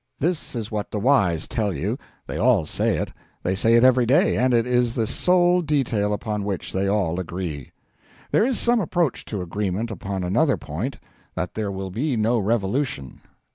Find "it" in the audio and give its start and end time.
2.97-3.13, 3.75-3.83, 4.51-4.65